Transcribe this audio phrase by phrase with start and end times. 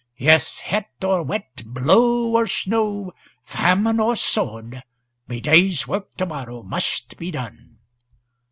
[0.17, 3.11] Yes, hot or wet, blow or snow,
[3.45, 4.81] famine or sword,
[5.27, 7.77] my day's work to morrow must be done."